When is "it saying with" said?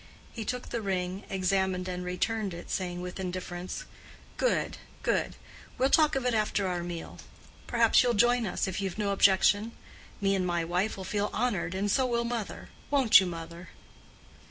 2.55-3.19